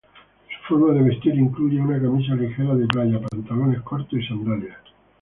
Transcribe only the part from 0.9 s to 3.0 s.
de vestir incluye una camisa ligera de